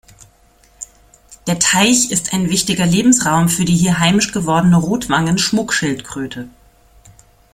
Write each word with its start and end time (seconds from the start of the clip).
Der 1.45 1.59
Teich 1.59 2.09
ist 2.09 2.33
ein 2.33 2.49
wichtiger 2.49 2.87
Lebensraum 2.87 3.49
für 3.49 3.65
die 3.65 3.75
hier 3.75 3.99
heimisch 3.99 4.31
gewordene 4.31 4.77
Rotwangen-Schmuckschildkröte. 4.77 6.49